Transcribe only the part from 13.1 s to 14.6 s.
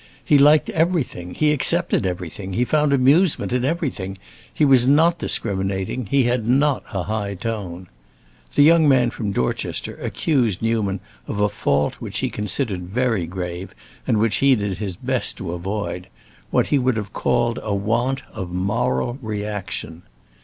grave, and which he